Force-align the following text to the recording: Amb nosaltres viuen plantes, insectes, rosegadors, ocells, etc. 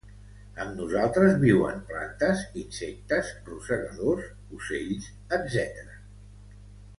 Amb 0.61 0.71
nosaltres 0.77 1.35
viuen 1.43 1.83
plantes, 1.91 2.41
insectes, 2.61 3.29
rosegadors, 3.51 4.27
ocells, 4.61 5.11
etc. 5.39 5.95